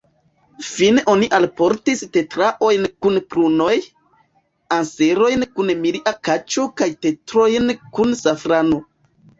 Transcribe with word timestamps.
Fine 0.67 1.01
oni 1.11 1.27
alportis 1.37 2.01
tetraojn 2.17 2.89
kun 3.07 3.21
prunoj, 3.35 3.77
anserojn 4.79 5.49
kun 5.53 5.71
milia 5.85 6.19
kaĉo 6.31 6.69
kaj 6.83 6.93
tetrojn 7.07 7.75
kun 7.97 8.21
safrano. 8.27 8.87